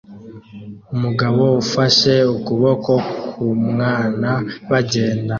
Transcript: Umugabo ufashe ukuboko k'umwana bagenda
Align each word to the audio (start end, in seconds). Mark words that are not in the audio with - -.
Umugabo 0.93 1.43
ufashe 1.63 2.13
ukuboko 2.35 2.91
k'umwana 3.31 4.31
bagenda 4.69 5.29